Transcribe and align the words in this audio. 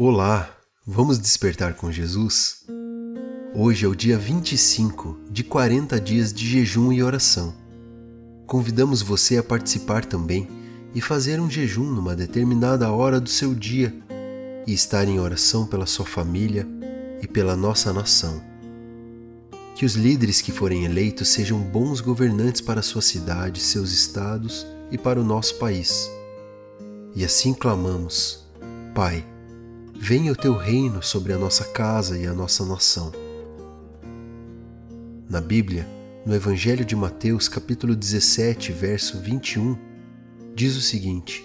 Olá, 0.00 0.56
vamos 0.86 1.18
despertar 1.18 1.74
com 1.74 1.90
Jesus? 1.90 2.64
Hoje 3.52 3.84
é 3.84 3.88
o 3.88 3.96
dia 3.96 4.16
25 4.16 5.18
de 5.28 5.42
40 5.42 6.00
dias 6.00 6.32
de 6.32 6.46
jejum 6.46 6.92
e 6.92 7.02
oração. 7.02 7.52
Convidamos 8.46 9.02
você 9.02 9.38
a 9.38 9.42
participar 9.42 10.04
também 10.04 10.46
e 10.94 11.00
fazer 11.00 11.40
um 11.40 11.50
jejum 11.50 11.82
numa 11.82 12.14
determinada 12.14 12.92
hora 12.92 13.20
do 13.20 13.28
seu 13.28 13.56
dia 13.56 13.92
e 14.68 14.72
estar 14.72 15.08
em 15.08 15.18
oração 15.18 15.66
pela 15.66 15.84
sua 15.84 16.06
família 16.06 16.64
e 17.20 17.26
pela 17.26 17.56
nossa 17.56 17.92
nação. 17.92 18.40
Que 19.74 19.84
os 19.84 19.96
líderes 19.96 20.40
que 20.40 20.52
forem 20.52 20.84
eleitos 20.84 21.26
sejam 21.30 21.58
bons 21.58 22.00
governantes 22.00 22.60
para 22.60 22.82
sua 22.82 23.02
cidade, 23.02 23.58
seus 23.58 23.90
estados 23.90 24.64
e 24.92 24.96
para 24.96 25.20
o 25.20 25.24
nosso 25.24 25.56
país. 25.56 26.08
E 27.16 27.24
assim 27.24 27.52
clamamos: 27.52 28.46
Pai, 28.94 29.26
venha 30.00 30.32
o 30.32 30.36
teu 30.36 30.56
reino 30.56 31.02
sobre 31.02 31.32
a 31.32 31.38
nossa 31.38 31.64
casa 31.64 32.16
e 32.16 32.24
a 32.24 32.32
nossa 32.32 32.64
nação. 32.64 33.12
Na 35.28 35.40
Bíblia, 35.40 35.86
no 36.24 36.34
Evangelho 36.34 36.84
de 36.84 36.94
Mateus, 36.94 37.48
capítulo 37.48 37.96
17, 37.96 38.72
verso 38.72 39.18
21, 39.18 39.76
diz 40.54 40.76
o 40.76 40.80
seguinte: 40.80 41.44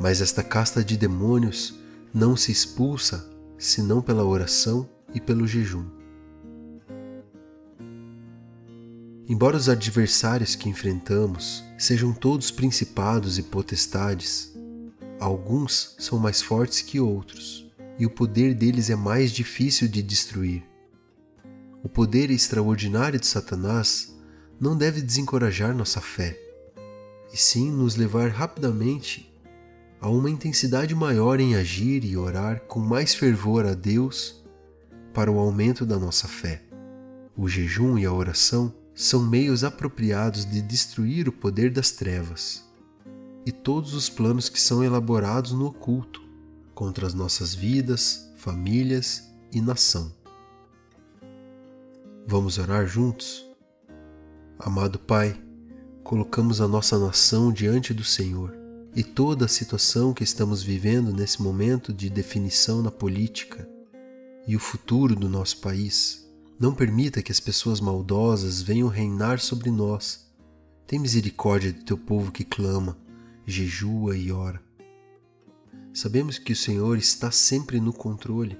Mas 0.00 0.20
esta 0.20 0.42
casta 0.42 0.84
de 0.84 0.96
demônios 0.96 1.78
não 2.12 2.36
se 2.36 2.50
expulsa 2.50 3.30
senão 3.56 4.02
pela 4.02 4.24
oração 4.24 4.88
e 5.14 5.20
pelo 5.20 5.46
jejum. 5.46 5.86
Embora 9.28 9.56
os 9.56 9.68
adversários 9.68 10.56
que 10.56 10.68
enfrentamos 10.68 11.64
sejam 11.78 12.12
todos 12.12 12.50
principados 12.50 13.38
e 13.38 13.42
potestades, 13.44 14.51
Alguns 15.22 15.94
são 16.00 16.18
mais 16.18 16.42
fortes 16.42 16.80
que 16.80 16.98
outros, 16.98 17.64
e 17.96 18.04
o 18.04 18.10
poder 18.10 18.56
deles 18.56 18.90
é 18.90 18.96
mais 18.96 19.30
difícil 19.30 19.86
de 19.86 20.02
destruir. 20.02 20.64
O 21.80 21.88
poder 21.88 22.28
extraordinário 22.28 23.20
de 23.20 23.26
Satanás 23.28 24.12
não 24.60 24.76
deve 24.76 25.00
desencorajar 25.00 25.76
nossa 25.76 26.00
fé, 26.00 26.36
e 27.32 27.36
sim 27.36 27.70
nos 27.70 27.94
levar 27.94 28.30
rapidamente 28.30 29.32
a 30.00 30.10
uma 30.10 30.28
intensidade 30.28 30.92
maior 30.92 31.38
em 31.38 31.54
agir 31.54 32.04
e 32.04 32.16
orar 32.16 32.58
com 32.62 32.80
mais 32.80 33.14
fervor 33.14 33.64
a 33.64 33.74
Deus 33.74 34.44
para 35.14 35.30
o 35.30 35.38
aumento 35.38 35.86
da 35.86 36.00
nossa 36.00 36.26
fé. 36.26 36.64
O 37.36 37.48
jejum 37.48 37.96
e 37.96 38.04
a 38.04 38.12
oração 38.12 38.74
são 38.92 39.24
meios 39.24 39.62
apropriados 39.62 40.44
de 40.44 40.60
destruir 40.60 41.28
o 41.28 41.32
poder 41.32 41.70
das 41.70 41.92
trevas 41.92 42.71
e 43.44 43.50
todos 43.50 43.94
os 43.94 44.08
planos 44.08 44.48
que 44.48 44.60
são 44.60 44.84
elaborados 44.84 45.52
no 45.52 45.66
oculto 45.66 46.22
contra 46.74 47.06
as 47.06 47.14
nossas 47.14 47.54
vidas, 47.54 48.30
famílias 48.36 49.30
e 49.52 49.60
nação. 49.60 50.12
Vamos 52.26 52.58
orar 52.58 52.86
juntos? 52.86 53.44
Amado 54.58 54.98
Pai, 54.98 55.36
colocamos 56.04 56.60
a 56.60 56.68
nossa 56.68 56.98
nação 56.98 57.52
diante 57.52 57.92
do 57.92 58.04
Senhor 58.04 58.54
e 58.94 59.02
toda 59.02 59.46
a 59.46 59.48
situação 59.48 60.12
que 60.12 60.22
estamos 60.22 60.62
vivendo 60.62 61.12
nesse 61.12 61.42
momento 61.42 61.92
de 61.92 62.08
definição 62.08 62.82
na 62.82 62.90
política 62.90 63.68
e 64.46 64.54
o 64.54 64.60
futuro 64.60 65.16
do 65.16 65.28
nosso 65.28 65.58
país. 65.58 66.28
Não 66.58 66.74
permita 66.74 67.22
que 67.22 67.32
as 67.32 67.40
pessoas 67.40 67.80
maldosas 67.80 68.62
venham 68.62 68.88
reinar 68.88 69.40
sobre 69.40 69.70
nós. 69.70 70.30
Tem 70.86 70.98
misericórdia 70.98 71.72
do 71.72 71.82
teu 71.82 71.96
povo 71.96 72.30
que 72.30 72.44
clama 72.44 72.96
jejua 73.46 74.16
e 74.16 74.30
ora. 74.30 74.60
Sabemos 75.92 76.38
que 76.38 76.52
o 76.52 76.56
Senhor 76.56 76.96
está 76.96 77.30
sempre 77.30 77.78
no 77.80 77.92
controle. 77.92 78.58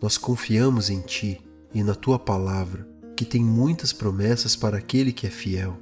Nós 0.00 0.16
confiamos 0.16 0.88
em 0.88 1.00
Ti 1.00 1.40
e 1.74 1.82
na 1.82 1.94
Tua 1.94 2.18
palavra, 2.18 2.88
que 3.16 3.24
tem 3.24 3.42
muitas 3.42 3.92
promessas 3.92 4.54
para 4.54 4.78
aquele 4.78 5.12
que 5.12 5.26
é 5.26 5.30
fiel. 5.30 5.76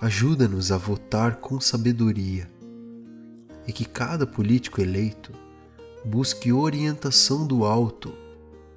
Ajuda-nos 0.00 0.72
a 0.72 0.76
votar 0.76 1.36
com 1.36 1.60
sabedoria 1.60 2.50
e 3.66 3.72
que 3.72 3.84
cada 3.84 4.26
político 4.26 4.80
eleito 4.80 5.32
busque 6.04 6.52
orientação 6.52 7.46
do 7.46 7.64
alto 7.64 8.12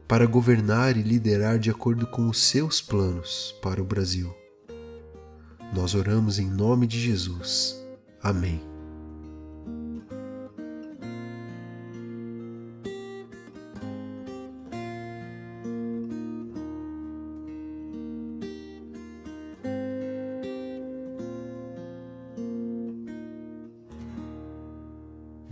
para 0.08 0.26
governar 0.26 0.98
e 0.98 1.02
liderar 1.02 1.58
de 1.58 1.72
acordo 1.72 2.06
com 2.06 2.30
os 2.30 2.40
seus 2.40 2.82
planos 2.82 3.56
para 3.62 3.82
o 3.82 3.86
Brasil. 3.86 4.32
Nós 5.74 5.96
oramos 5.96 6.38
em 6.38 6.48
nome 6.48 6.86
de 6.86 7.00
Jesus. 7.00 7.84
Amém. 8.22 8.73